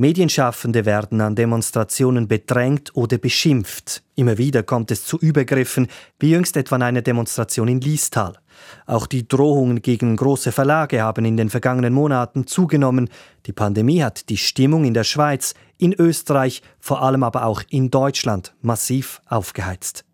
[0.00, 4.02] Medienschaffende werden an Demonstrationen bedrängt oder beschimpft.
[4.14, 5.88] Immer wieder kommt es zu Übergriffen,
[6.18, 8.38] wie jüngst etwa an einer Demonstration in Liestal.
[8.86, 13.10] Auch die Drohungen gegen große Verlage haben in den vergangenen Monaten zugenommen.
[13.44, 17.90] Die Pandemie hat die Stimmung in der Schweiz, in Österreich, vor allem aber auch in
[17.90, 20.06] Deutschland massiv aufgeheizt.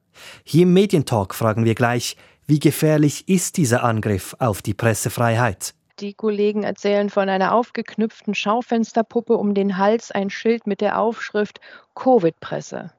[0.43, 2.16] Hier im Medientalk fragen wir gleich,
[2.48, 5.76] wie gefährlich ist dieser Angriff auf die Pressefreiheit?
[5.99, 11.61] Die Kollegen erzählen von einer aufgeknüpften Schaufensterpuppe um den Hals, ein Schild mit der Aufschrift
[11.95, 12.93] Covid-Presse.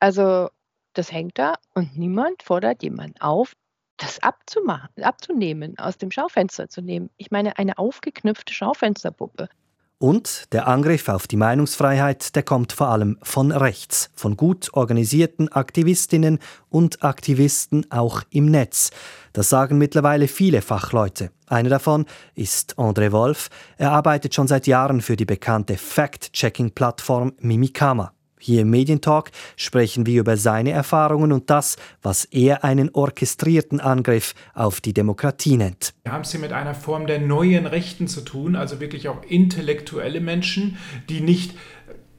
[0.00, 0.50] Also
[0.94, 3.54] das hängt da und niemand fordert jemanden auf,
[3.98, 7.08] das abzumachen, abzunehmen, aus dem Schaufenster zu nehmen.
[7.16, 9.48] Ich meine, eine aufgeknüpfte Schaufensterpuppe.
[9.98, 15.50] Und der Angriff auf die Meinungsfreiheit, der kommt vor allem von rechts, von gut organisierten
[15.50, 18.90] Aktivistinnen und Aktivisten auch im Netz.
[19.32, 21.30] Das sagen mittlerweile viele Fachleute.
[21.46, 23.50] Einer davon ist André Wolf.
[23.76, 28.13] Er arbeitet schon seit Jahren für die bekannte Fact-Checking-Plattform Mimikama.
[28.46, 34.34] Hier im Medientalk sprechen wir über seine Erfahrungen und das, was er einen orchestrierten Angriff
[34.52, 35.94] auf die Demokratie nennt.
[36.02, 39.22] Wir haben es hier mit einer Form der neuen Rechten zu tun, also wirklich auch
[39.26, 40.76] intellektuelle Menschen,
[41.08, 41.54] die nicht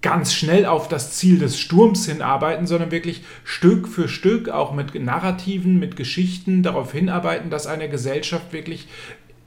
[0.06, 4.94] ganz schnell auf das Ziel des Sturms hinarbeiten, sondern wirklich Stück für Stück auch mit
[4.94, 8.88] Narrativen, mit Geschichten darauf hinarbeiten, dass eine Gesellschaft wirklich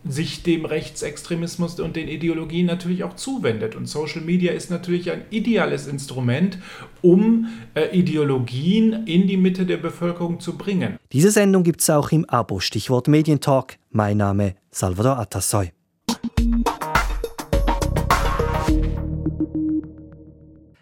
[0.06, 3.74] sich dem Rechtsextremismus und den Ideologien natürlich auch zuwendet.
[3.74, 6.58] Und Social Media ist natürlich ein ideales Instrument,
[7.02, 10.96] um äh, Ideologien in die Mitte der Bevölkerung zu bringen.
[11.12, 13.76] Diese Sendung gibt es auch im Abo, Stichwort Medientalk.
[13.90, 15.72] Mein Name Salvador Atassoy.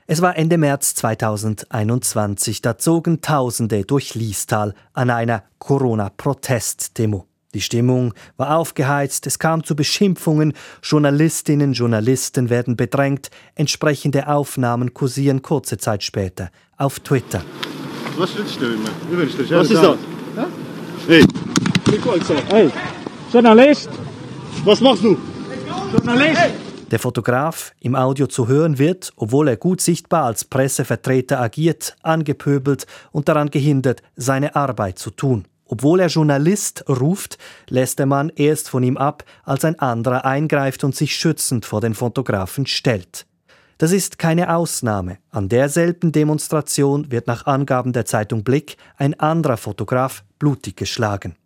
[0.09, 7.27] Es war Ende März 2021, da zogen Tausende durch Liestal an einer Corona-Protestdemo.
[7.57, 14.93] Die Stimmung war aufgeheizt, es kam zu Beschimpfungen, Journalistinnen und Journalisten werden bedrängt, entsprechende Aufnahmen
[14.93, 17.43] kursieren kurze Zeit später auf Twitter.
[18.19, 18.91] Was willst du immer?
[19.49, 19.97] Was ist das?
[21.09, 21.25] Hey.
[22.51, 22.71] Hey,
[23.33, 23.89] Journalist!
[24.63, 25.17] Was machst du?
[25.93, 26.43] Journalist!
[26.91, 32.87] Der Fotograf im Audio zu hören wird, obwohl er gut sichtbar als Pressevertreter agiert, angepöbelt
[33.13, 35.47] und daran gehindert, seine Arbeit zu tun.
[35.67, 37.39] Obwohl er Journalist ruft,
[37.69, 41.81] lässt der Mann erst von ihm ab, als ein anderer eingreift und sich schützend vor
[41.81, 43.27] den Fotografen stellt.
[43.79, 45.19] Das ist keine Ausnahme.
[45.31, 51.37] An derselben Demonstration wird nach Angaben der Zeitung Blick ein anderer Fotograf blutig geschlagen.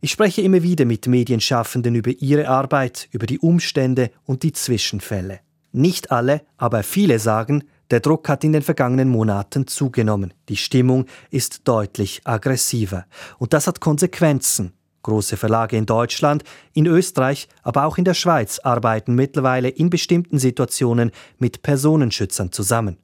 [0.00, 5.40] Ich spreche immer wieder mit Medienschaffenden über ihre Arbeit, über die Umstände und die Zwischenfälle.
[5.72, 10.34] Nicht alle, aber viele sagen, der Druck hat in den vergangenen Monaten zugenommen.
[10.48, 13.06] Die Stimmung ist deutlich aggressiver.
[13.38, 14.72] Und das hat Konsequenzen.
[15.02, 16.42] Große Verlage in Deutschland,
[16.72, 22.98] in Österreich, aber auch in der Schweiz arbeiten mittlerweile in bestimmten Situationen mit Personenschützern zusammen.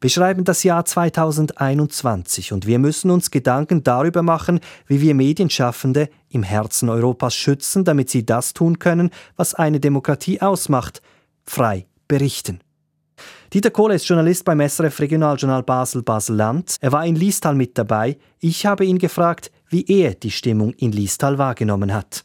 [0.00, 6.08] Wir schreiben das Jahr 2021 und wir müssen uns Gedanken darüber machen, wie wir Medienschaffende
[6.30, 11.02] im Herzen Europas schützen, damit sie das tun können, was eine Demokratie ausmacht,
[11.44, 12.60] frei berichten.
[13.52, 16.76] Dieter Kohle ist Journalist beim SRF Regionaljournal Basel-Basel-Land.
[16.80, 18.16] Er war in Liestal mit dabei.
[18.38, 22.24] Ich habe ihn gefragt, wie er die Stimmung in Liestal wahrgenommen hat.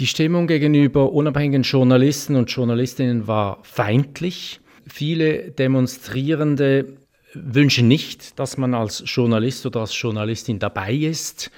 [0.00, 4.60] Die Stimmung gegenüber unabhängigen Journalisten und Journalistinnen war feindlich.
[4.88, 6.96] Viele Demonstrierende
[7.34, 11.52] wünschen nicht, dass man als Journalist oder als Journalistin dabei ist.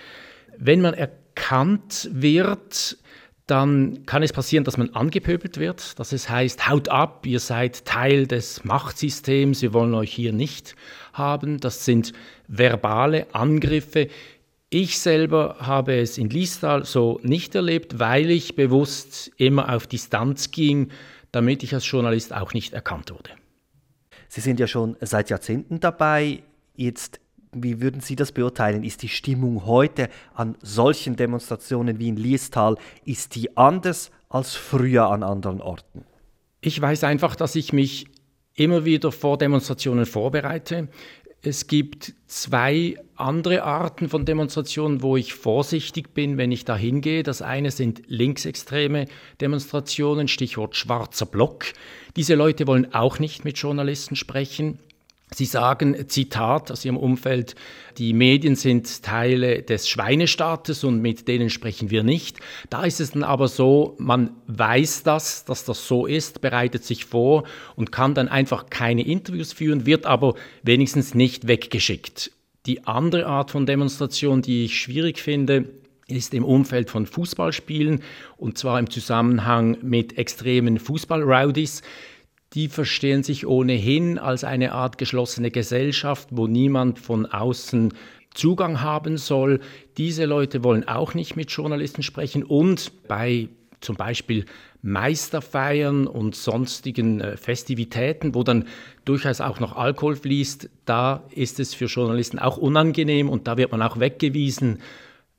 [0.59, 2.99] Wenn man erkannt wird,
[3.47, 7.85] dann kann es passieren, dass man angepöbelt wird, dass es heißt, haut ab, ihr seid
[7.85, 10.75] Teil des Machtsystems, wir wollen euch hier nicht
[11.13, 11.61] haben.
[11.61, 12.13] Das sind
[12.49, 14.09] verbale Angriffe.
[14.69, 20.51] Ich selber habe es in Liestal so nicht erlebt, weil ich bewusst immer auf Distanz
[20.51, 20.91] ging,
[21.31, 23.31] damit ich als Journalist auch nicht erkannt wurde.
[24.29, 26.43] Sie sind ja schon seit Jahrzehnten dabei.
[26.75, 27.21] Jetzt
[27.63, 28.85] wie würden Sie das beurteilen?
[28.85, 35.09] Ist die Stimmung heute an solchen Demonstrationen wie in Liestal, ist die anders als früher
[35.09, 36.05] an anderen Orten?
[36.61, 38.07] Ich weiß einfach, dass ich mich
[38.55, 40.89] immer wieder vor Demonstrationen vorbereite.
[41.43, 47.23] Es gibt zwei andere Arten von Demonstrationen, wo ich vorsichtig bin, wenn ich da hingehe.
[47.23, 49.07] Das eine sind linksextreme
[49.41, 51.67] Demonstrationen, Stichwort schwarzer Block.
[52.17, 54.81] Diese Leute wollen auch nicht mit Journalisten sprechen.
[55.35, 57.57] Sie sagen, Zitat aus Ihrem Umfeld,
[57.99, 62.39] die Medien sind Teile des Schweinestaates und mit denen sprechen wir nicht.
[62.71, 67.07] Da ist es dann aber so, man weiß das, dass das so ist, bereitet sich
[67.07, 67.43] vor
[67.75, 72.31] und kann dann einfach keine Interviews führen, wird aber wenigstens nicht weggeschickt.
[72.67, 75.69] Die andere Art von Demonstration, die ich schwierig finde,
[76.09, 78.01] ist im Umfeld von Fußballspielen
[78.37, 81.83] und zwar im Zusammenhang mit extremen Fußballrowdies
[82.55, 87.93] die verstehen sich ohnehin als eine Art geschlossene Gesellschaft, wo niemand von außen
[88.35, 89.61] Zugang haben soll.
[89.97, 93.49] Diese Leute wollen auch nicht mit Journalisten sprechen und bei
[93.81, 94.45] zum Beispiel
[94.83, 98.67] Meisterfeiern und sonstigen äh, Festivitäten, wo dann
[99.05, 103.73] durchaus auch noch Alkohol fließt, da ist es für Journalisten auch unangenehm und da wird
[103.73, 104.79] man auch weggewiesen.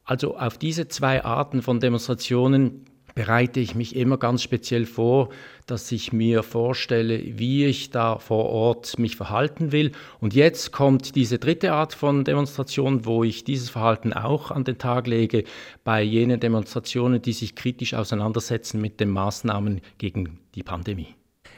[0.03, 2.85] Also auf diese zwei Arten von Demonstrationen
[3.17, 5.29] bereite ich mich immer ganz speziell vor,
[5.65, 9.91] dass ich mir vorstelle, wie ich da vor Ort mich verhalten will.
[10.19, 14.77] Und jetzt kommt diese dritte Art von Demonstration, wo ich dieses Verhalten auch an den
[14.77, 15.45] Tag lege,
[15.83, 21.15] bei jenen Demonstrationen, die sich kritisch auseinandersetzen mit den Maßnahmen gegen die Pandemie.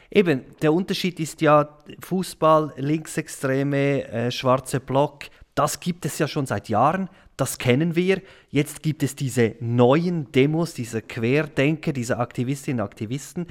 [0.09, 6.45] Eben, der Unterschied ist ja Fußball, Linksextreme, äh, schwarze Block, das gibt es ja schon
[6.45, 7.09] seit Jahren
[7.39, 8.21] das kennen wir.
[8.50, 13.47] Jetzt gibt es diese neuen Demos, diese Querdenker, diese Aktivistinnen und Aktivisten.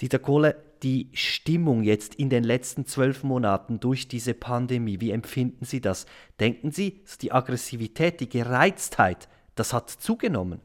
[0.00, 5.64] Dieter Kohle, die Stimmung jetzt in den letzten zwölf Monaten durch diese Pandemie, wie empfinden
[5.64, 6.06] Sie das?
[6.40, 10.60] Denken Sie, die Aggressivität, die Gereiztheit, das hat zugenommen?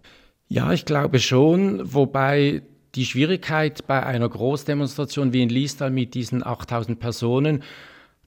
[0.48, 2.62] Ja, ich glaube schon, wobei
[2.96, 7.64] die Schwierigkeit bei einer Großdemonstration wie in Liestal mit diesen 8000 Personen,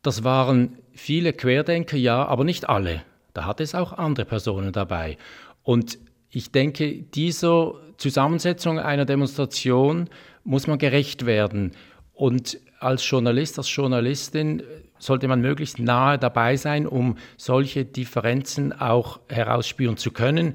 [0.02, 3.02] das waren viele Querdenker, ja, aber nicht alle.
[3.36, 5.18] Da hat es auch andere Personen dabei.
[5.62, 5.98] Und
[6.30, 10.08] ich denke, dieser Zusammensetzung einer Demonstration
[10.42, 11.72] muss man gerecht werden.
[12.14, 14.62] Und als Journalist, als Journalistin
[14.98, 20.54] sollte man möglichst nahe dabei sein, um solche Differenzen auch herausspüren zu können.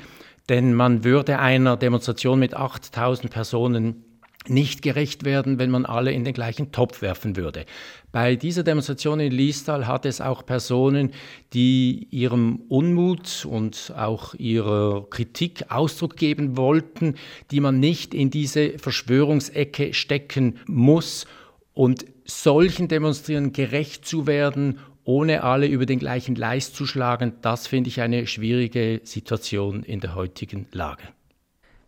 [0.49, 4.05] Denn man würde einer Demonstration mit 8000 Personen
[4.47, 7.65] nicht gerecht werden, wenn man alle in den gleichen Topf werfen würde.
[8.11, 11.11] Bei dieser Demonstration in Liestal hat es auch Personen,
[11.53, 17.15] die ihrem Unmut und auch ihrer Kritik Ausdruck geben wollten,
[17.51, 21.25] die man nicht in diese Verschwörungsecke stecken muss
[21.73, 27.67] und solchen Demonstrieren gerecht zu werden, ohne alle über den gleichen Leist zu schlagen, das
[27.67, 31.03] finde ich eine schwierige Situation in der heutigen Lage.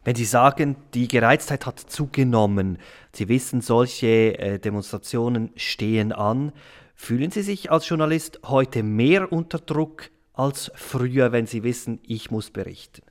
[0.06, 2.78] Wenn Sie sagen, die Gereiztheit hat zugenommen,
[3.14, 6.52] Sie wissen, solche äh, Demonstrationen stehen an,
[6.96, 12.32] fühlen Sie sich als Journalist heute mehr unter Druck als früher, wenn Sie wissen, ich
[12.32, 13.04] muss berichten?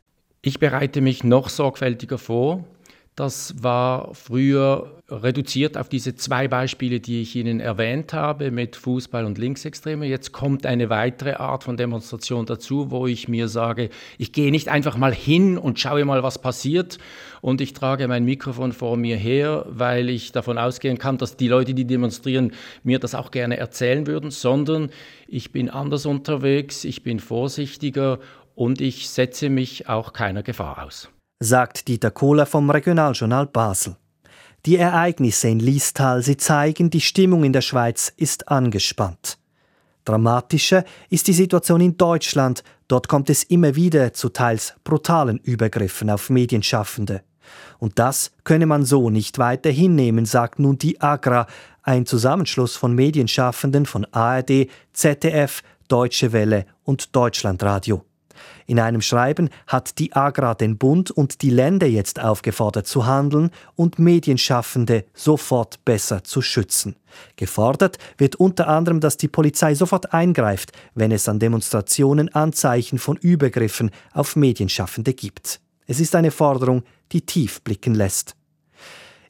[0.43, 2.65] Ich bereite mich noch sorgfältiger vor.
[3.14, 9.26] Das war früher reduziert auf diese zwei Beispiele, die ich Ihnen erwähnt habe, mit Fußball
[9.26, 10.06] und Linksextreme.
[10.06, 14.70] Jetzt kommt eine weitere Art von Demonstration dazu, wo ich mir sage, ich gehe nicht
[14.70, 16.97] einfach mal hin und schaue mal, was passiert
[17.43, 21.49] und ich trage mein Mikrofon vor mir her, weil ich davon ausgehen kann, dass die
[21.49, 24.88] Leute, die demonstrieren, mir das auch gerne erzählen würden, sondern
[25.29, 28.20] ich bin anders unterwegs, ich bin vorsichtiger
[28.55, 31.11] und ich setze mich auch keiner Gefahr aus
[31.43, 33.97] sagt Dieter Kohler vom Regionaljournal Basel.
[34.65, 39.39] Die Ereignisse in Liestal, sie zeigen, die Stimmung in der Schweiz ist angespannt.
[40.05, 42.62] Dramatischer ist die Situation in Deutschland.
[42.87, 47.23] Dort kommt es immer wieder zu teils brutalen Übergriffen auf Medienschaffende.
[47.79, 51.49] Und das könne man so nicht weiter hinnehmen, sagt nun die AGRA,
[51.83, 58.05] ein Zusammenschluss von Medienschaffenden von ARD, ZDF, Deutsche Welle und Deutschlandradio.
[58.67, 63.50] In einem Schreiben hat die Agra den Bund und die Länder jetzt aufgefordert zu handeln
[63.75, 66.96] und Medienschaffende sofort besser zu schützen.
[67.37, 73.17] Gefordert wird unter anderem, dass die Polizei sofort eingreift, wenn es an Demonstrationen Anzeichen von
[73.17, 75.60] Übergriffen auf Medienschaffende gibt.
[75.86, 78.34] Es ist eine Forderung, die tief blicken lässt.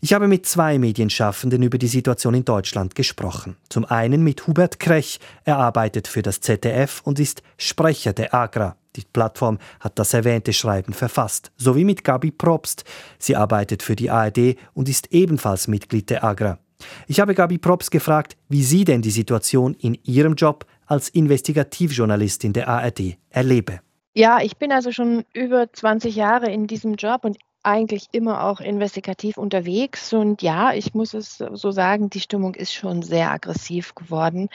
[0.04, 3.54] Ich habe mit zwei Medienschaffenden über die Situation in Deutschland gesprochen.
[3.68, 5.20] Zum einen mit Hubert Krech.
[5.44, 8.74] Er arbeitet für das ZDF und ist Sprecher der Agra.
[8.96, 11.52] Die Plattform hat das erwähnte Schreiben verfasst.
[11.56, 12.82] Sowie mit Gabi Probst.
[13.20, 16.58] Sie arbeitet für die ARD und ist ebenfalls Mitglied der Agra.
[17.06, 22.52] Ich habe Gabi Probst gefragt, wie sie denn die Situation in ihrem Job als Investigativjournalistin
[22.52, 23.78] der ARD erlebe.
[24.14, 28.60] Ja, ich bin also schon über 20 Jahre in diesem Job und eigentlich immer auch
[28.60, 30.12] investigativ unterwegs.
[30.12, 34.48] Und ja, ich muss es so sagen, die Stimmung ist schon sehr aggressiv geworden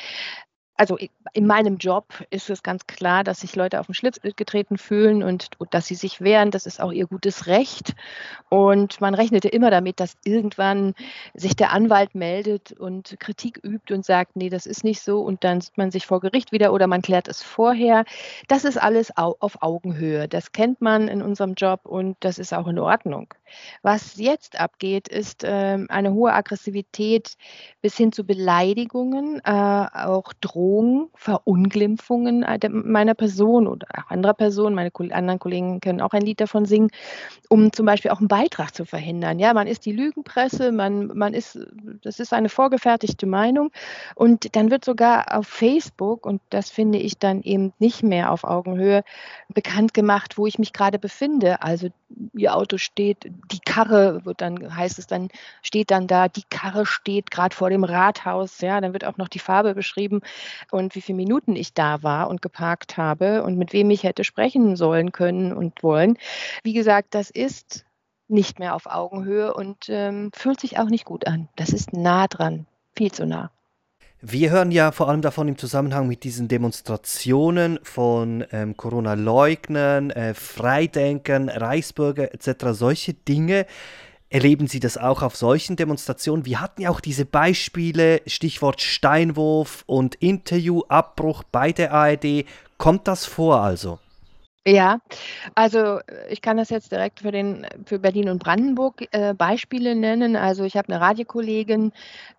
[0.77, 0.97] also
[1.33, 5.23] in meinem Job ist es ganz klar, dass sich Leute auf den Schlitz getreten fühlen
[5.23, 6.51] und, und, dass sie sich wehren.
[6.51, 7.95] Das ist auch ihr gutes Recht.
[8.49, 10.93] Und man rechnete immer damit, dass irgendwann
[11.33, 15.21] sich der Anwalt meldet und Kritik übt und sagt, nee, das ist nicht so.
[15.21, 18.05] Und dann sieht man sich vor Gericht wieder oder man klärt es vorher.
[18.47, 20.27] Das ist alles auf Augenhöhe.
[20.27, 23.33] Das kennt man in unserem Job und das ist auch in Ordnung.
[23.81, 27.35] Was jetzt abgeht, ist äh, eine hohe Aggressivität
[27.81, 34.75] bis hin zu Beleidigungen, äh, auch Drohungen Drohungen, Verunglimpfungen meiner Person oder auch anderer Personen.
[34.75, 36.89] Meine anderen Kollegen können auch ein Lied davon singen,
[37.47, 39.39] um zum Beispiel auch einen Beitrag zu verhindern.
[39.39, 41.57] Ja, man ist die Lügenpresse, man, man ist,
[42.03, 43.71] das ist eine vorgefertigte Meinung
[44.15, 48.43] und dann wird sogar auf Facebook, und das finde ich dann eben nicht mehr auf
[48.43, 49.03] Augenhöhe,
[49.53, 51.61] bekannt gemacht, wo ich mich gerade befinde.
[51.61, 51.87] Also
[52.33, 55.29] ihr Auto steht, die Karre wird dann, heißt es dann,
[55.61, 59.27] steht dann da, die Karre steht gerade vor dem Rathaus, ja, dann wird auch noch
[59.27, 60.21] die Farbe beschrieben
[60.71, 64.23] und wie viele Minuten ich da war und geparkt habe und mit wem ich hätte
[64.23, 66.17] sprechen sollen können und wollen.
[66.63, 67.85] Wie gesagt, das ist
[68.27, 71.47] nicht mehr auf Augenhöhe und ähm, fühlt sich auch nicht gut an.
[71.55, 73.51] Das ist nah dran, viel zu nah.
[74.21, 80.33] Wir hören ja vor allem davon im Zusammenhang mit diesen Demonstrationen von ähm, Corona-Leugnern, äh,
[80.33, 82.65] Freidenkern, Reichsbürger etc.
[82.71, 83.67] Solche Dinge.
[84.29, 86.45] Erleben Sie das auch auf solchen Demonstrationen?
[86.45, 92.45] Wir hatten ja auch diese Beispiele, Stichwort Steinwurf und Interviewabbruch bei der ARD.
[92.79, 93.99] Kommt das vor also?
[94.69, 94.99] Ja,
[95.55, 100.35] also ich kann das jetzt direkt für, den, für Berlin und Brandenburg äh, Beispiele nennen.
[100.35, 101.93] Also ich habe eine Radiokollegin,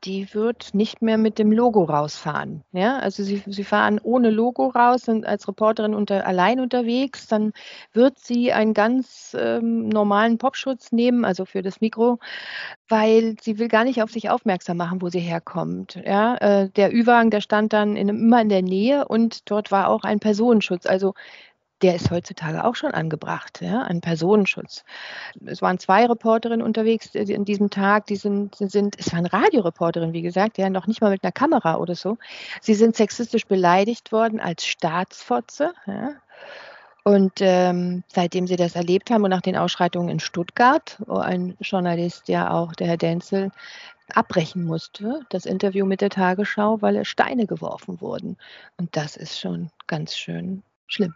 [0.04, 2.64] die wird nicht mehr mit dem Logo rausfahren.
[2.72, 7.28] Ja, also sie, sie fahren ohne Logo raus, sind als Reporterin unter, allein unterwegs.
[7.28, 7.52] Dann
[7.94, 12.18] wird sie einen ganz ähm, normalen Popschutz nehmen, also für das Mikro,
[12.88, 15.96] weil sie will gar nicht auf sich aufmerksam machen, wo sie herkommt.
[16.04, 19.88] Ja, äh, der Ü-Wagen, der stand dann in, immer in der Nähe und dort war
[19.88, 20.86] auch ein Personenschutz.
[20.86, 21.14] Also
[21.82, 24.84] der ist heutzutage auch schon angebracht, ja, ein Personenschutz.
[25.46, 30.12] Es waren zwei Reporterinnen unterwegs äh, an diesem Tag, die sind, sind es waren Radioreporterinnen,
[30.12, 32.18] wie gesagt, ja, noch nicht mal mit einer Kamera oder so.
[32.60, 36.14] Sie sind sexistisch beleidigt worden als Staatsfotze, ja.
[37.04, 41.56] Und ähm, seitdem sie das erlebt haben und nach den Ausschreitungen in Stuttgart, wo ein
[41.60, 43.50] Journalist, ja auch der Herr Denzel,
[44.12, 48.36] abbrechen musste, das Interview mit der Tagesschau, weil er Steine geworfen wurden.
[48.76, 51.14] Und das ist schon ganz schön schlimm.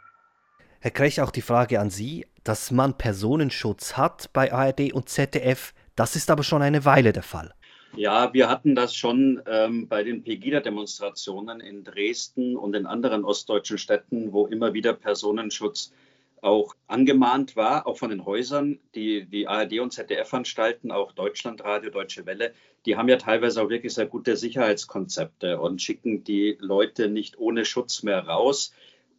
[0.84, 5.74] Herr Krech, auch die Frage an Sie, dass man Personenschutz hat bei ARD und ZDF,
[5.94, 7.54] das ist aber schon eine Weile der Fall.
[7.94, 13.78] Ja, wir hatten das schon ähm, bei den Pegida-Demonstrationen in Dresden und in anderen ostdeutschen
[13.78, 15.92] Städten, wo immer wieder Personenschutz
[16.40, 18.80] auch angemahnt war, auch von den Häusern.
[18.96, 22.54] Die, die ARD und ZDF-Anstalten, auch Deutschlandradio, Deutsche Welle,
[22.86, 27.64] die haben ja teilweise auch wirklich sehr gute Sicherheitskonzepte und schicken die Leute nicht ohne
[27.64, 28.72] Schutz mehr raus.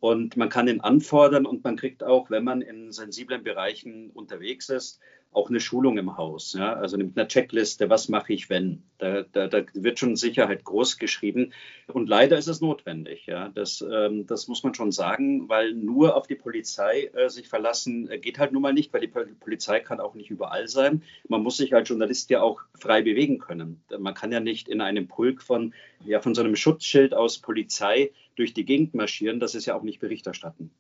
[0.04, 4.68] Und man kann ihn anfordern und man kriegt auch, wenn man in sensiblen Bereichen unterwegs
[4.68, 5.00] ist,
[5.32, 6.54] auch eine Schulung im Haus.
[6.54, 6.74] Ja?
[6.74, 8.84] Also mit einer Checkliste, was mache ich, wenn?
[8.98, 11.54] Da, da, da, wird schon Sicherheit groß geschrieben.
[11.88, 13.28] Und leider ist es notwendig.
[13.28, 13.48] Ja?
[13.48, 18.10] Das, ähm, das muss man schon sagen, weil nur auf die Polizei äh, sich verlassen
[18.10, 21.02] äh, geht halt nun mal nicht, weil die Polizei kann auch nicht überall sein.
[21.30, 23.82] Man muss sich als Journalist ja auch frei bewegen können.
[23.98, 25.74] Man kann ja nicht in einem Pulk von,
[26.06, 29.40] ja, von so einem Schutzschild aus Polizei durch die Gegend marschieren.
[29.40, 30.72] Das ist ja auch nicht Bericht erstatten.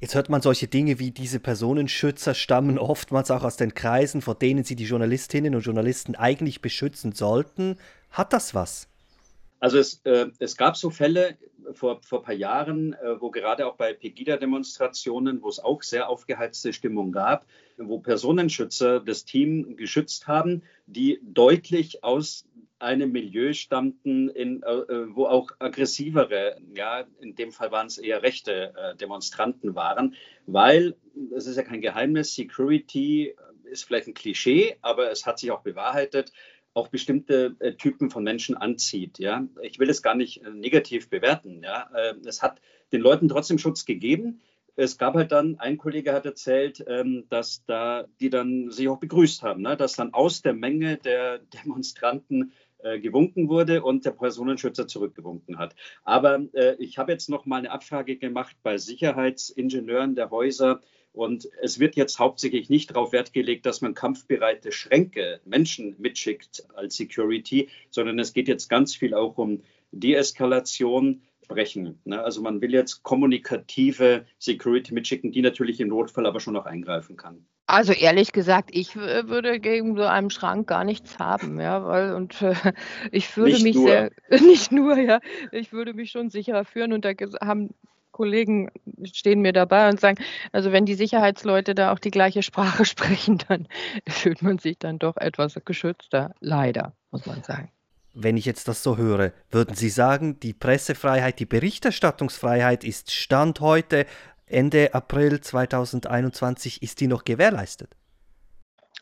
[0.00, 4.34] Jetzt hört man solche Dinge wie diese Personenschützer stammen oftmals auch aus den Kreisen, vor
[4.34, 7.76] denen sie die Journalistinnen und Journalisten eigentlich beschützen sollten.
[8.10, 8.88] Hat das was?
[9.60, 11.38] Also es, äh, es gab so Fälle
[11.72, 16.08] vor, vor ein paar Jahren, äh, wo gerade auch bei Pegida-Demonstrationen, wo es auch sehr
[16.08, 17.46] aufgeheizte Stimmung gab,
[17.78, 22.44] wo Personenschützer das Team geschützt haben, die deutlich aus
[22.84, 28.22] einem Milieu stammten, in, äh, wo auch aggressivere, ja, in dem Fall waren es eher
[28.22, 30.14] rechte äh, Demonstranten waren,
[30.46, 30.94] weil,
[31.34, 35.62] es ist ja kein Geheimnis, Security ist vielleicht ein Klischee, aber es hat sich auch
[35.62, 36.32] bewahrheitet,
[36.74, 39.18] auch bestimmte äh, Typen von Menschen anzieht.
[39.18, 39.46] Ja?
[39.62, 41.62] Ich will es gar nicht äh, negativ bewerten.
[41.62, 41.88] Ja?
[41.94, 42.60] Äh, es hat
[42.92, 44.42] den Leuten trotzdem Schutz gegeben.
[44.76, 48.98] Es gab halt dann, ein Kollege hat erzählt, ähm, dass da die dann sich auch
[48.98, 49.76] begrüßt haben, ne?
[49.76, 52.52] dass dann aus der Menge der Demonstranten
[52.84, 55.74] äh, gewunken wurde und der Personenschützer zurückgewunken hat.
[56.04, 60.80] Aber äh, ich habe jetzt noch mal eine Abfrage gemacht bei Sicherheitsingenieuren der Häuser
[61.14, 66.66] und es wird jetzt hauptsächlich nicht darauf Wert gelegt, dass man kampfbereite Schränke, Menschen mitschickt
[66.74, 69.62] als Security, sondern es geht jetzt ganz viel auch um
[69.92, 72.00] Deeskalation, sprechen.
[72.04, 72.22] Ne?
[72.22, 77.16] Also man will jetzt kommunikative Security mitschicken, die natürlich im Notfall aber schon noch eingreifen
[77.16, 77.46] kann.
[77.66, 82.42] Also ehrlich gesagt, ich würde gegen so einen Schrank gar nichts haben, ja, weil und
[82.42, 82.54] äh,
[83.10, 83.88] ich würde nicht mich nur.
[83.88, 84.10] sehr
[84.40, 85.20] nicht nur, ja,
[85.50, 87.70] ich würde mich schon sicherer führen und da haben
[88.14, 88.70] Kollegen
[89.02, 90.22] stehen mir dabei und sagen,
[90.52, 93.66] also wenn die Sicherheitsleute da auch die gleiche Sprache sprechen, dann
[94.08, 97.70] fühlt man sich dann doch etwas geschützter, leider, muss man sagen.
[98.14, 103.60] Wenn ich jetzt das so höre, würden Sie sagen, die Pressefreiheit, die Berichterstattungsfreiheit ist Stand
[103.60, 104.06] heute
[104.46, 107.96] Ende April 2021, ist die noch gewährleistet?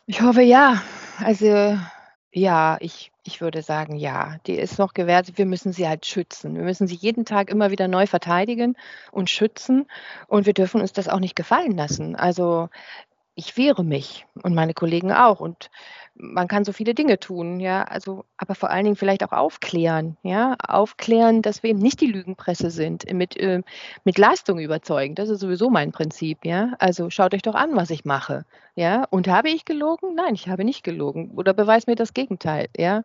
[0.07, 0.81] Ich hoffe ja.
[1.19, 1.77] Also
[2.33, 4.37] Ja, ich, ich würde sagen, ja.
[4.47, 5.37] Die ist noch gewährt.
[5.37, 6.55] Wir müssen sie halt schützen.
[6.55, 8.75] Wir müssen sie jeden Tag immer wieder neu verteidigen
[9.11, 9.87] und schützen.
[10.27, 12.15] Und wir dürfen uns das auch nicht gefallen lassen.
[12.15, 12.69] Also
[13.35, 15.39] ich wehre mich und meine Kollegen auch.
[15.41, 15.69] Und
[16.15, 20.17] man kann so viele Dinge tun, ja, also, aber vor allen Dingen vielleicht auch aufklären,
[20.21, 23.63] ja, aufklären, dass wir eben nicht die Lügenpresse sind, mit, äh,
[24.03, 25.15] mit Leistung überzeugen.
[25.15, 26.73] Das ist sowieso mein Prinzip, ja.
[26.79, 29.05] Also schaut euch doch an, was ich mache, ja.
[29.09, 30.13] Und habe ich gelogen?
[30.15, 31.31] Nein, ich habe nicht gelogen.
[31.35, 33.03] Oder beweis mir das Gegenteil, ja.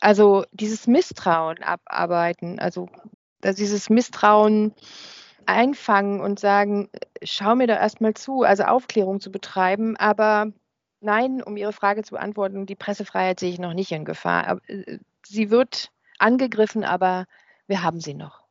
[0.00, 2.88] Also dieses Misstrauen abarbeiten, also,
[3.42, 4.74] also dieses Misstrauen,
[5.46, 6.90] einfangen und sagen,
[7.22, 10.52] schau mir da erstmal zu, also Aufklärung zu betreiben, aber
[11.00, 14.60] nein, um Ihre Frage zu beantworten, die Pressefreiheit sehe ich noch nicht in Gefahr.
[14.66, 17.26] Äh, sie wird angegriffen, aber
[17.66, 18.42] wir haben sie noch.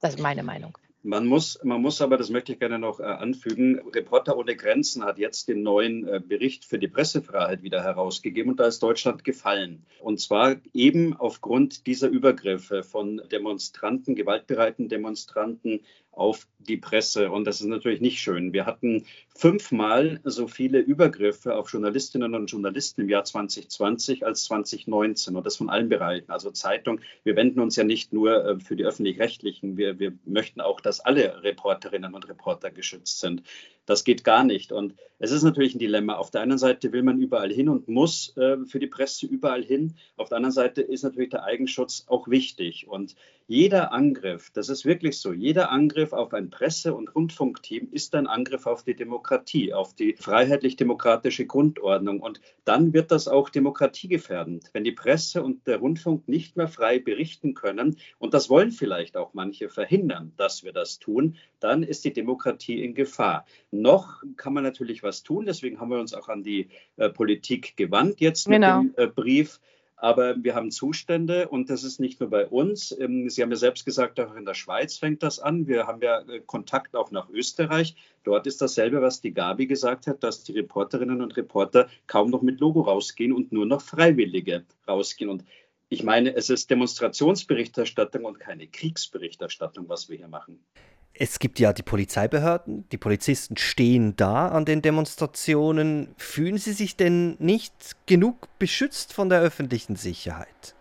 [0.00, 0.76] Das ist meine Meinung.
[1.02, 5.02] Man muss, man muss aber, das möchte ich gerne noch äh, anfügen, Reporter ohne Grenzen
[5.02, 9.24] hat jetzt den neuen äh, Bericht für die Pressefreiheit wieder herausgegeben und da ist Deutschland
[9.24, 9.86] gefallen.
[10.00, 15.80] Und zwar eben aufgrund dieser Übergriffe von Demonstranten, gewaltbereiten Demonstranten
[16.12, 17.30] auf die Presse.
[17.30, 18.52] Und das ist natürlich nicht schön.
[18.52, 25.36] Wir hatten fünfmal so viele Übergriffe auf Journalistinnen und Journalisten im Jahr 2020 als 2019
[25.36, 26.30] und das von allen Bereichen.
[26.30, 30.60] Also Zeitung, wir wenden uns ja nicht nur äh, für die öffentlich-rechtlichen, wir, wir möchten
[30.60, 33.42] auch, dass alle Reporterinnen und Reporter geschützt sind.
[33.90, 34.70] Das geht gar nicht.
[34.70, 36.14] Und es ist natürlich ein Dilemma.
[36.14, 39.64] Auf der einen Seite will man überall hin und muss äh, für die Presse überall
[39.64, 39.96] hin.
[40.16, 42.86] Auf der anderen Seite ist natürlich der Eigenschutz auch wichtig.
[42.86, 43.16] Und
[43.48, 48.28] jeder Angriff, das ist wirklich so, jeder Angriff auf ein Presse- und Rundfunkteam ist ein
[48.28, 52.20] Angriff auf die Demokratie, auf die freiheitlich-demokratische Grundordnung.
[52.20, 57.00] Und dann wird das auch demokratiegefährdend, wenn die Presse und der Rundfunk nicht mehr frei
[57.00, 57.96] berichten können.
[58.20, 61.36] Und das wollen vielleicht auch manche verhindern, dass wir das tun.
[61.58, 63.44] Dann ist die Demokratie in Gefahr.
[63.80, 65.46] Noch kann man natürlich was tun.
[65.46, 68.82] Deswegen haben wir uns auch an die äh, Politik gewandt jetzt mit genau.
[68.82, 69.60] dem äh, Brief.
[70.00, 72.96] Aber wir haben Zustände und das ist nicht nur bei uns.
[72.98, 75.66] Ähm, Sie haben ja selbst gesagt, auch in der Schweiz fängt das an.
[75.66, 77.96] Wir haben ja äh, Kontakt auch nach Österreich.
[78.24, 82.40] Dort ist dasselbe, was die Gabi gesagt hat, dass die Reporterinnen und Reporter kaum noch
[82.40, 85.28] mit Logo rausgehen und nur noch Freiwillige rausgehen.
[85.28, 85.44] Und
[85.90, 90.64] ich meine, es ist Demonstrationsberichterstattung und keine Kriegsberichterstattung, was wir hier machen.
[91.14, 96.14] Es gibt ja die Polizeibehörden, die Polizisten stehen da an den Demonstrationen.
[96.16, 100.74] Fühlen Sie sich denn nicht genug beschützt von der öffentlichen Sicherheit?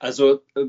[0.00, 0.66] Also, äh,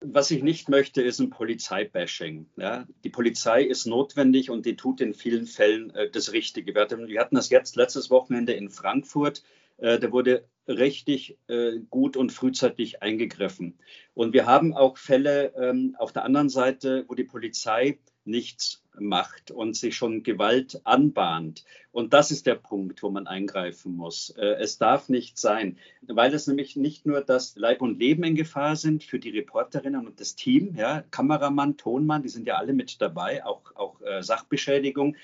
[0.00, 2.46] was ich nicht möchte, ist ein Polizeibashing.
[2.56, 2.86] Ja?
[3.04, 6.74] Die Polizei ist notwendig und die tut in vielen Fällen äh, das Richtige.
[6.74, 9.42] Wir hatten, das jetzt letztes Wochenende in Frankfurt.
[9.78, 13.78] Äh, da wurde richtig äh, gut und frühzeitig eingegriffen.
[14.14, 19.50] Und wir haben auch Fälle ähm, auf der anderen Seite, wo die Polizei nichts macht
[19.50, 21.64] und sich schon Gewalt anbahnt.
[21.90, 24.30] Und das ist der Punkt, wo man eingreifen muss.
[24.30, 28.34] Äh, es darf nicht sein, weil es nämlich nicht nur das Leib und Leben in
[28.34, 32.74] Gefahr sind für die Reporterinnen und das Team, ja, Kameramann, Tonmann, die sind ja alle
[32.74, 35.16] mit dabei, auch, auch äh, Sachbeschädigung.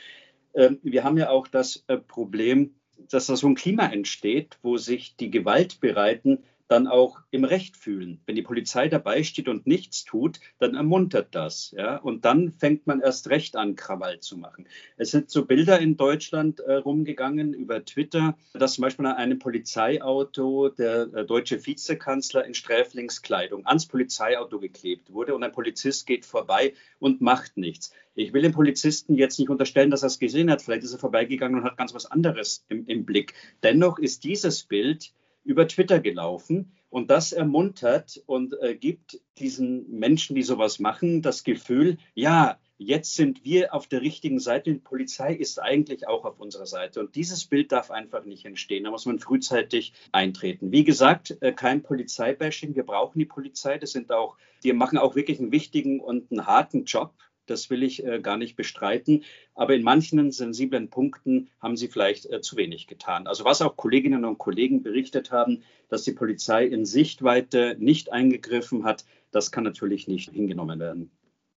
[0.54, 2.74] Äh, wir haben ja auch das äh, Problem,
[3.14, 6.38] dass da so ein Klima entsteht, wo sich die Gewaltbereiten
[6.68, 8.20] dann auch im Recht fühlen.
[8.26, 11.74] Wenn die Polizei dabei steht und nichts tut, dann ermuntert das.
[11.76, 11.96] Ja?
[11.96, 14.66] Und dann fängt man erst recht an, Krawall zu machen.
[14.96, 19.38] Es sind so Bilder in Deutschland äh, rumgegangen über Twitter, dass zum Beispiel an einem
[19.38, 26.24] Polizeiauto der äh, deutsche Vizekanzler in Sträflingskleidung ans Polizeiauto geklebt wurde und ein Polizist geht
[26.24, 27.92] vorbei und macht nichts.
[28.14, 30.60] Ich will dem Polizisten jetzt nicht unterstellen, dass er es gesehen hat.
[30.60, 33.32] Vielleicht ist er vorbeigegangen und hat ganz was anderes im, im Blick.
[33.62, 35.12] Dennoch ist dieses Bild
[35.48, 41.42] über Twitter gelaufen und das ermuntert und äh, gibt diesen Menschen, die sowas machen, das
[41.42, 44.70] Gefühl, ja, jetzt sind wir auf der richtigen Seite.
[44.70, 47.00] Die Polizei ist eigentlich auch auf unserer Seite.
[47.00, 48.84] Und dieses Bild darf einfach nicht entstehen.
[48.84, 50.70] Da muss man frühzeitig eintreten.
[50.70, 52.76] Wie gesagt, äh, kein Polizeibashing.
[52.76, 53.78] Wir brauchen die Polizei.
[53.78, 57.14] Das sind auch, die machen auch wirklich einen wichtigen und einen harten Job.
[57.50, 59.24] Das will ich äh, gar nicht bestreiten.
[59.54, 63.26] Aber in manchen sensiblen Punkten haben sie vielleicht äh, zu wenig getan.
[63.26, 68.84] Also was auch Kolleginnen und Kollegen berichtet haben, dass die Polizei in Sichtweite nicht eingegriffen
[68.84, 71.10] hat, das kann natürlich nicht hingenommen werden.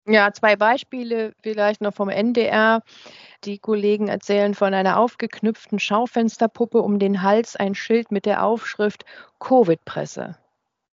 [0.07, 2.81] Ja, zwei Beispiele vielleicht noch vom NDR.
[3.43, 9.05] Die Kollegen erzählen von einer aufgeknüpften Schaufensterpuppe um den Hals, ein Schild mit der Aufschrift
[9.39, 10.37] Covid-Presse.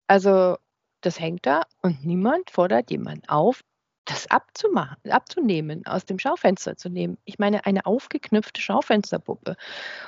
[0.06, 0.56] Also
[1.00, 3.62] das hängt da und niemand fordert jemanden auf,
[4.10, 7.16] das abzumachen, abzunehmen, aus dem Schaufenster zu nehmen.
[7.24, 9.56] Ich meine, eine aufgeknüpfte Schaufensterpuppe.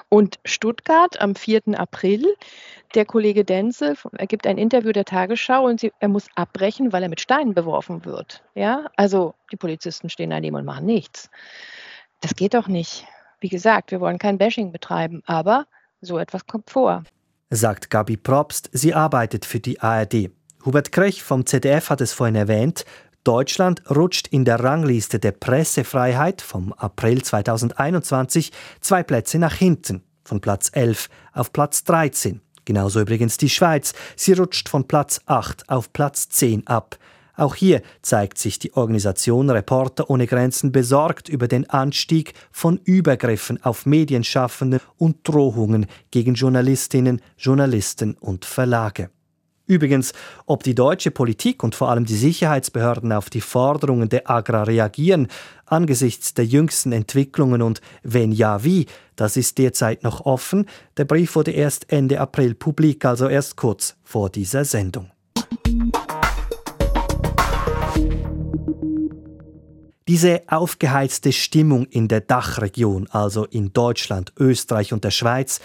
[0.09, 1.79] Und Stuttgart am 4.
[1.79, 2.27] April,
[2.95, 7.05] der Kollege Denzel, er gibt ein Interview der Tagesschau und sie, er muss abbrechen, weil
[7.05, 8.43] er mit Steinen beworfen wird.
[8.55, 11.31] Ja, also die Polizisten stehen daneben und machen nichts.
[12.21, 13.07] Das geht doch nicht.
[13.41, 15.67] Wie gesagt, wir wollen kein Bashing betreiben, aber
[16.01, 17.05] so etwas kommt vor.
[17.51, 18.69] sagt Gabi Probst.
[18.73, 20.31] Sie arbeitet für die ARD.
[20.65, 22.85] Hubert Krech vom ZDF hat es vorhin erwähnt.
[23.25, 30.41] Deutschland rutscht in der Rangliste der Pressefreiheit vom April 2021 zwei Plätze nach hinten, von
[30.41, 32.41] Platz 11 auf Platz 13.
[32.65, 33.93] Genauso übrigens die Schweiz.
[34.17, 36.99] Sie rutscht von Platz 8 auf Platz 10 ab.
[37.37, 43.63] Auch hier zeigt sich die Organisation Reporter ohne Grenzen besorgt über den Anstieg von Übergriffen
[43.65, 49.11] auf Medienschaffende und Drohungen gegen Journalistinnen, Journalisten und Verlage.
[49.67, 50.13] Übrigens,
[50.47, 55.29] ob die deutsche Politik und vor allem die Sicherheitsbehörden auf die Forderungen der Agra reagieren,
[55.67, 60.67] angesichts der jüngsten Entwicklungen und wenn ja wie, das ist derzeit noch offen.
[60.97, 65.11] Der Brief wurde erst Ende April publik, also erst kurz vor dieser Sendung.
[70.09, 75.61] Diese aufgeheizte Stimmung in der Dachregion, also in Deutschland, Österreich und der Schweiz,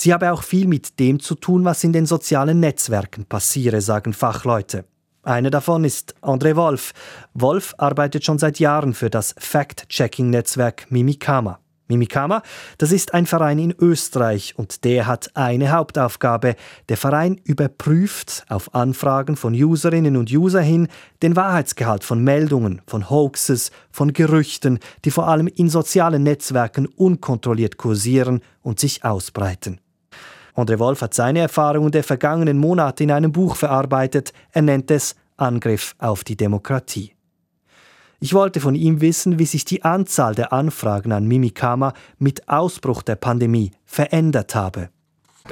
[0.00, 4.12] sie habe auch viel mit dem zu tun, was in den sozialen Netzwerken passiere, sagen
[4.12, 4.84] Fachleute.
[5.22, 6.92] Einer davon ist André Wolf.
[7.34, 11.60] Wolf arbeitet schon seit Jahren für das Fact-Checking-Netzwerk Mimikama.
[11.88, 12.42] Mimikama,
[12.78, 16.54] das ist ein Verein in Österreich und der hat eine Hauptaufgabe.
[16.88, 20.88] Der Verein überprüft auf Anfragen von Userinnen und User hin
[21.20, 27.76] den Wahrheitsgehalt von Meldungen, von Hoaxes, von Gerüchten, die vor allem in sozialen Netzwerken unkontrolliert
[27.76, 29.80] kursieren und sich ausbreiten.
[30.54, 34.32] André Wolf hat seine Erfahrungen der vergangenen Monate in einem Buch verarbeitet.
[34.52, 37.14] Er nennt es Angriff auf die Demokratie.
[38.20, 43.02] Ich wollte von ihm wissen, wie sich die Anzahl der Anfragen an Mimikama mit Ausbruch
[43.02, 44.90] der Pandemie verändert habe.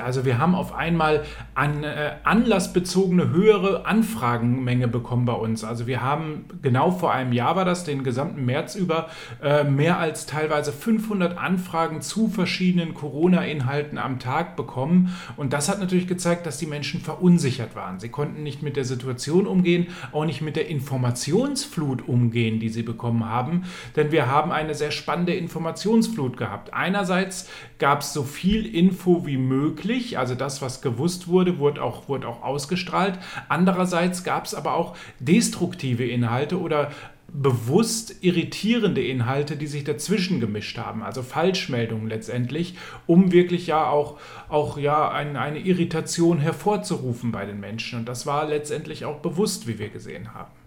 [0.00, 5.64] Also wir haben auf einmal eine äh, anlassbezogene höhere Anfragenmenge bekommen bei uns.
[5.64, 9.08] Also wir haben genau vor einem Jahr war das, den gesamten März über,
[9.42, 15.14] äh, mehr als teilweise 500 Anfragen zu verschiedenen Corona-Inhalten am Tag bekommen.
[15.37, 17.98] Und das hat natürlich gezeigt, dass die Menschen verunsichert waren.
[17.98, 22.82] Sie konnten nicht mit der Situation umgehen, auch nicht mit der Informationsflut umgehen, die sie
[22.82, 23.64] bekommen haben.
[23.96, 26.72] Denn wir haben eine sehr spannende Informationsflut gehabt.
[26.72, 30.18] Einerseits gab es so viel Info wie möglich möglich.
[30.18, 33.18] Also das, was gewusst wurde, wurde auch, wurde auch ausgestrahlt.
[33.48, 36.90] Andererseits gab es aber auch destruktive Inhalte oder
[37.31, 44.18] bewusst irritierende Inhalte, die sich dazwischen gemischt haben, also Falschmeldungen letztendlich, um wirklich ja auch,
[44.48, 47.98] auch ja eine, eine Irritation hervorzurufen bei den Menschen.
[47.98, 50.57] Und das war letztendlich auch bewusst, wie wir gesehen haben.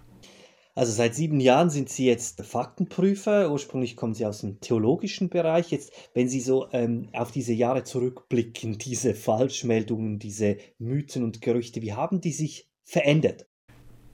[0.73, 3.51] Also seit sieben Jahren sind Sie jetzt Faktenprüfer.
[3.51, 5.69] Ursprünglich kommen Sie aus dem theologischen Bereich.
[5.71, 11.81] Jetzt, wenn Sie so ähm, auf diese Jahre zurückblicken, diese Falschmeldungen, diese Mythen und Gerüchte,
[11.81, 13.47] wie haben die sich verändert?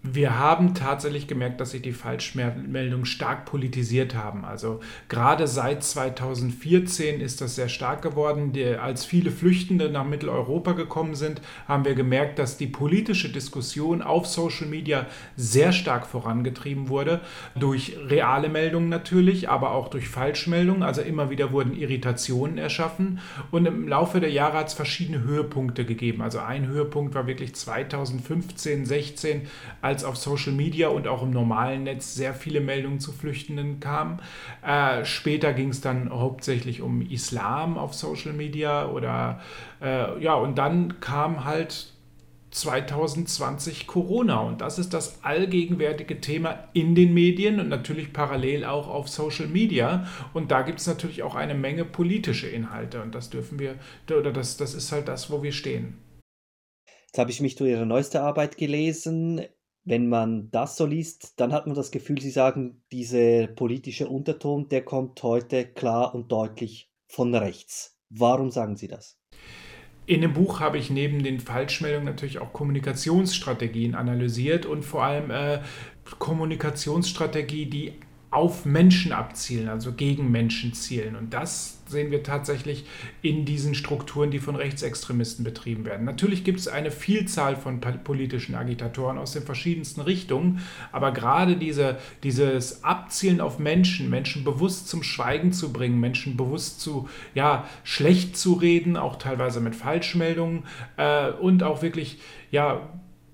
[0.03, 4.45] Wir haben tatsächlich gemerkt, dass sich die Falschmeldungen stark politisiert haben.
[4.45, 4.79] Also
[5.09, 8.53] gerade seit 2014 ist das sehr stark geworden.
[8.81, 14.27] Als viele Flüchtende nach Mitteleuropa gekommen sind, haben wir gemerkt, dass die politische Diskussion auf
[14.27, 17.19] Social Media sehr stark vorangetrieben wurde.
[17.55, 20.83] Durch reale Meldungen natürlich, aber auch durch Falschmeldungen.
[20.83, 23.19] Also immer wieder wurden Irritationen erschaffen.
[23.51, 26.21] Und im Laufe der Jahre hat es verschiedene Höhepunkte gegeben.
[26.21, 29.41] Also ein Höhepunkt war wirklich 2015, 16
[29.87, 34.19] als auf Social Media und auch im normalen Netz sehr viele Meldungen zu Flüchtenden kamen.
[34.61, 39.39] Äh, später ging es dann hauptsächlich um Islam auf Social Media oder
[39.81, 41.93] äh, ja, und dann kam halt
[42.51, 48.89] 2020 Corona und das ist das allgegenwärtige Thema in den Medien und natürlich parallel auch
[48.89, 53.29] auf Social Media und da gibt es natürlich auch eine Menge politische Inhalte und das
[53.29, 53.75] dürfen wir
[54.09, 55.97] oder das, das ist halt das, wo wir stehen.
[57.07, 59.41] Jetzt habe ich mich durch Ihre neueste Arbeit gelesen
[59.87, 64.67] wenn man das so liest, dann hat man das Gefühl, Sie sagen, dieser politische Unterton,
[64.67, 67.97] der kommt heute klar und deutlich von rechts.
[68.09, 69.17] Warum sagen Sie das?
[70.05, 75.31] In dem Buch habe ich neben den Falschmeldungen natürlich auch Kommunikationsstrategien analysiert und vor allem
[75.31, 75.61] äh,
[76.19, 77.93] Kommunikationsstrategie, die
[78.37, 81.15] auf Menschen abzielen, also gegen Menschen zielen.
[81.15, 82.85] Und das sehen wir tatsächlich
[83.23, 86.05] in diesen Strukturen, die von Rechtsextremisten betrieben werden.
[86.05, 91.97] Natürlich gibt es eine Vielzahl von politischen Agitatoren aus den verschiedensten Richtungen, aber gerade diese,
[92.21, 98.37] dieses Abzielen auf Menschen, Menschen bewusst zum Schweigen zu bringen, Menschen bewusst zu, ja, schlecht
[98.37, 100.65] zu reden, auch teilweise mit Falschmeldungen
[100.97, 102.19] äh, und auch wirklich,
[102.51, 102.87] ja,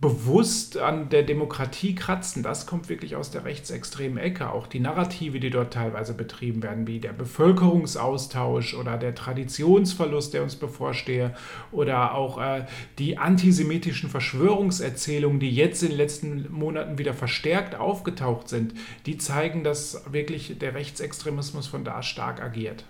[0.04, 4.50] bewusst an der Demokratie kratzen, das kommt wirklich aus der rechtsextremen Ecke.
[4.50, 10.44] Auch die Narrative, die dort teilweise betrieben werden, wie der Bevölkerungsaustausch oder der Traditionsverlust, der
[10.44, 11.34] uns bevorstehe,
[11.72, 12.66] oder auch äh,
[13.00, 18.74] die antisemitischen Verschwörungserzählungen, die jetzt in den letzten Monaten wieder verstärkt aufgetaucht sind,
[19.06, 22.84] die zeigen, dass wirklich der Rechtsextremismus von da stark agiert.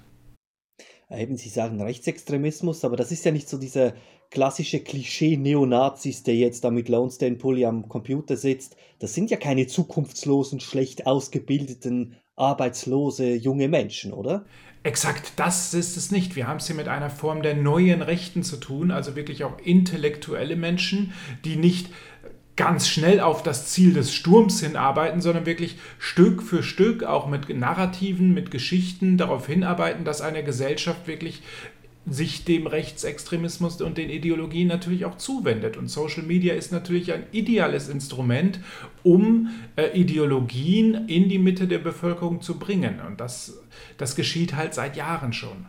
[1.10, 3.94] Eben Sie sagen Rechtsextremismus, aber das ist ja nicht so dieser
[4.32, 8.76] klassische Klischee Neonazis, der jetzt da mit Lone Pulli am Computer sitzt.
[9.00, 14.46] Das sind ja keine zukunftslosen, schlecht ausgebildeten, arbeitslose junge Menschen, oder?
[14.86, 16.36] Exakt, das ist es nicht.
[16.36, 19.58] Wir haben es hier mit einer Form der neuen Rechten zu tun, also wirklich auch
[19.60, 21.14] intellektuelle Menschen,
[21.46, 21.88] die nicht
[22.56, 27.50] ganz schnell auf das Ziel des Sturms hinarbeiten, sondern wirklich Stück für Stück auch mit
[27.50, 31.42] Narrativen, mit Geschichten darauf hinarbeiten, dass eine Gesellschaft wirklich
[32.06, 35.78] sich dem Rechtsextremismus und den Ideologien natürlich auch zuwendet.
[35.78, 38.60] Und Social Media ist natürlich ein ideales Instrument,
[39.04, 43.00] um äh, Ideologien in die Mitte der Bevölkerung zu bringen.
[43.08, 43.58] Und das,
[43.98, 45.66] das geschieht halt seit Jahren schon.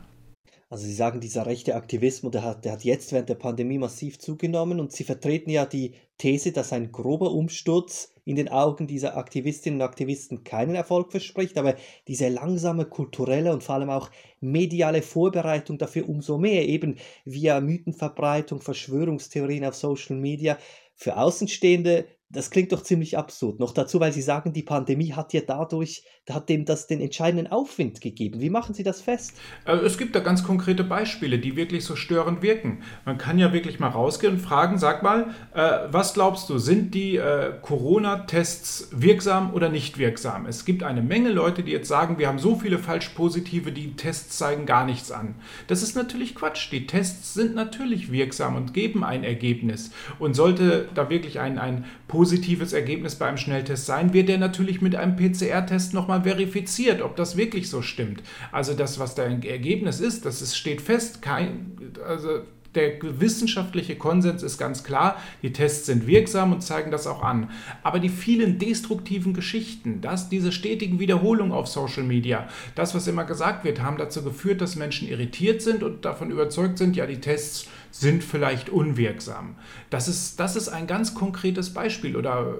[0.75, 4.19] Also Sie sagen, dieser rechte Aktivismus, der hat, der hat jetzt während der Pandemie massiv
[4.19, 9.17] zugenommen und Sie vertreten ja die These, dass ein grober Umsturz in den Augen dieser
[9.17, 11.77] Aktivistinnen und Aktivisten keinen Erfolg verspricht, aber
[12.09, 14.11] diese langsame kulturelle und vor allem auch
[14.41, 20.59] mediale Vorbereitung dafür umso mehr, eben via Mythenverbreitung, Verschwörungstheorien auf Social Media,
[20.97, 23.61] für Außenstehende das klingt doch ziemlich absurd.
[23.61, 27.47] Noch dazu, weil Sie sagen, die Pandemie hat ja dadurch, hat dem das den entscheidenden
[27.47, 28.41] Aufwind gegeben.
[28.41, 29.35] Wie machen Sie das fest?
[29.67, 32.83] Äh, es gibt da ganz konkrete Beispiele, die wirklich so störend wirken.
[33.05, 36.95] Man kann ja wirklich mal rausgehen und fragen, sag mal, äh, was glaubst du, sind
[36.95, 40.47] die äh, Corona-Tests wirksam oder nicht wirksam?
[40.47, 43.95] Es gibt eine Menge Leute, die jetzt sagen, wir haben so viele falsch positive, die
[43.95, 45.37] Tests zeigen gar nichts an.
[45.69, 46.73] Das ist natürlich Quatsch.
[46.73, 49.91] Die Tests sind natürlich wirksam und geben ein Ergebnis.
[50.19, 54.97] Und sollte da wirklich ein, ein positives Ergebnis beim Schnelltest sein, wird der natürlich mit
[54.97, 58.23] einem PCR-Test nochmal verifiziert, ob das wirklich so stimmt.
[58.53, 61.23] Also das, was da ein Ergebnis ist, das ist, steht fest.
[61.23, 62.41] Kein, also
[62.75, 67.51] der wissenschaftliche Konsens ist ganz klar, die Tests sind wirksam und zeigen das auch an.
[67.83, 73.25] Aber die vielen destruktiven Geschichten, das, diese stetigen Wiederholungen auf Social Media, das, was immer
[73.25, 77.21] gesagt wird, haben dazu geführt, dass Menschen irritiert sind und davon überzeugt sind, ja, die
[77.21, 79.55] Tests sind vielleicht unwirksam.
[79.89, 82.17] Das ist, das ist ein ganz konkretes Beispiel.
[82.17, 82.55] Oder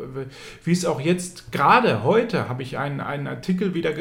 [0.63, 3.93] wie es auch jetzt, gerade heute, habe ich einen, einen Artikel wieder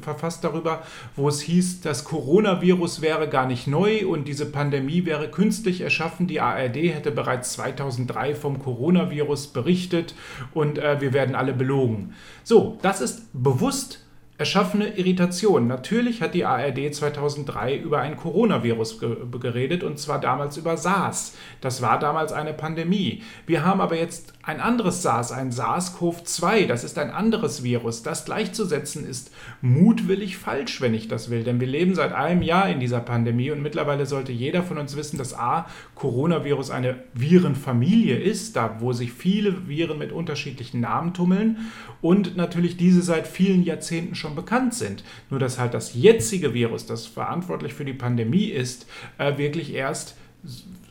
[0.00, 0.84] verfasst darüber,
[1.16, 6.28] wo es hieß, das Coronavirus wäre gar nicht neu und diese Pandemie wäre künstlich erschaffen.
[6.28, 10.14] Die ARD hätte bereits 2003 vom Coronavirus berichtet
[10.54, 12.14] und äh, wir werden alle belogen.
[12.44, 14.07] So, das ist bewusst
[14.38, 15.66] erschaffene Irritation.
[15.66, 21.36] Natürlich hat die ARD 2003 über ein Coronavirus ge geredet und zwar damals über SARS.
[21.60, 23.22] Das war damals eine Pandemie.
[23.46, 26.66] Wir haben aber jetzt ein anderes SARS, ein SARS-CoV-2.
[26.66, 28.02] Das ist ein anderes Virus.
[28.02, 29.30] Das gleichzusetzen ist
[29.60, 31.44] mutwillig falsch, wenn ich das will.
[31.44, 34.96] Denn wir leben seit einem Jahr in dieser Pandemie und mittlerweile sollte jeder von uns
[34.96, 41.12] wissen, dass A, Coronavirus eine Virenfamilie ist, da wo sich viele Viren mit unterschiedlichen Namen
[41.12, 41.58] tummeln
[42.00, 45.04] und natürlich diese seit vielen Jahrzehnten schon bekannt sind.
[45.28, 48.86] Nur dass halt das jetzige Virus, das verantwortlich für die Pandemie ist,
[49.18, 50.16] äh, wirklich erst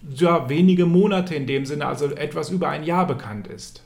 [0.10, 3.84] ja, wenige Monate in dem Sinne, also etwas über ein Jahr bekannt ist.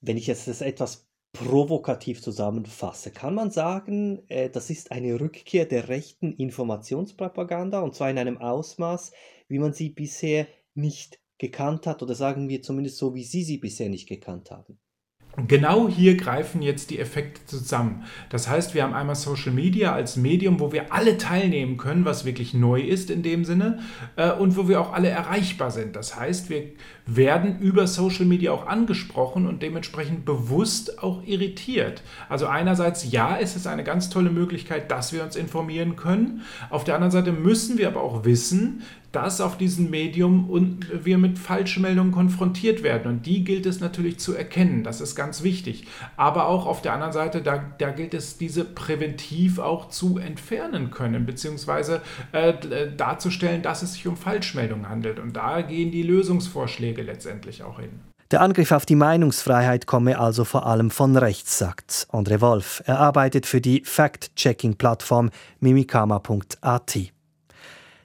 [0.00, 5.64] Wenn ich jetzt das etwas provokativ zusammenfasse, kann man sagen, äh, das ist eine Rückkehr
[5.64, 9.12] der rechten Informationspropaganda und zwar in einem Ausmaß,
[9.48, 13.58] wie man sie bisher nicht gekannt hat oder sagen wir zumindest so, wie Sie sie
[13.58, 14.78] bisher nicht gekannt haben.
[15.36, 18.04] Genau hier greifen jetzt die Effekte zusammen.
[18.30, 22.24] Das heißt, wir haben einmal Social Media als Medium, wo wir alle teilnehmen können, was
[22.24, 23.78] wirklich neu ist in dem Sinne,
[24.16, 25.94] äh, und wo wir auch alle erreichbar sind.
[25.94, 26.64] Das heißt, wir
[27.06, 32.02] werden über Social Media auch angesprochen und dementsprechend bewusst auch irritiert.
[32.28, 36.42] Also einerseits, ja, ist es eine ganz tolle Möglichkeit, dass wir uns informieren können.
[36.70, 41.38] Auf der anderen Seite müssen wir aber auch wissen, dass auf diesem Medium wir mit
[41.38, 43.10] Falschmeldungen konfrontiert werden.
[43.10, 44.84] Und die gilt es natürlich zu erkennen.
[44.84, 45.86] Das ist ganz wichtig.
[46.16, 50.90] Aber auch auf der anderen Seite, da, da gilt es, diese präventiv auch zu entfernen
[50.90, 52.54] können, beziehungsweise äh,
[52.96, 55.18] darzustellen, dass es sich um Falschmeldungen handelt.
[55.18, 57.90] Und da gehen die Lösungsvorschläge letztendlich auch hin.
[58.30, 62.80] Der Angriff auf die Meinungsfreiheit komme also vor allem von rechts, sagt André Wolf.
[62.86, 66.98] Er arbeitet für die Fact-Checking-Plattform mimikama.at.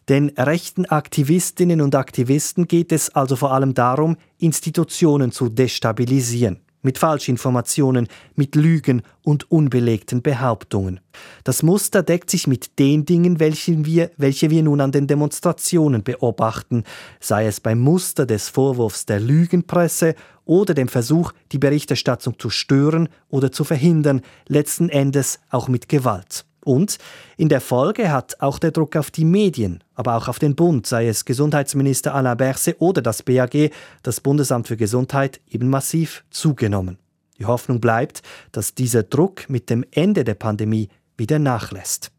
[0.08, 6.60] Den rechten Aktivistinnen und Aktivisten geht es also vor allem darum, Institutionen zu destabilisieren.
[6.84, 11.00] Mit Falschinformationen, mit Lügen und unbelegten Behauptungen.
[11.44, 16.04] Das Muster deckt sich mit den Dingen, welche wir, welche wir nun an den Demonstrationen
[16.04, 16.84] beobachten,
[17.20, 20.14] sei es beim Muster des Vorwurfs der Lügenpresse
[20.46, 26.46] oder dem Versuch, die Berichterstattung zu stören oder zu verhindern, letzten Endes auch mit Gewalt.
[26.66, 26.98] Und
[27.38, 30.88] in der Folge hat auch der Druck auf die Medien, aber auch auf den Bund,
[30.88, 33.70] sei es Gesundheitsminister Alain Berset oder das BAG,
[34.02, 36.98] das Bundesamt für Gesundheit, eben massiv zugenommen.
[37.38, 42.12] Die Hoffnung bleibt, dass dieser Druck mit dem Ende der Pandemie wieder nachlässt.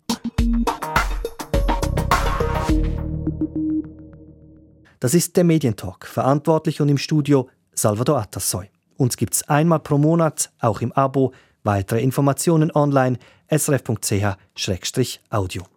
[5.01, 8.71] Das ist der Medientalk, verantwortlich und im Studio Salvador Atassoy.
[8.97, 11.33] Uns gibt's einmal pro Monat, auch im Abo.
[11.67, 13.19] Weitere Informationen online
[13.51, 15.76] srf.ch-audio.